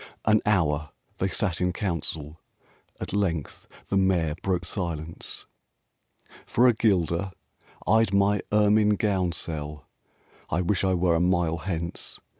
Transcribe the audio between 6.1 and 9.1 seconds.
[no] RAINBOW GOLD "For a guilder I'd my ermine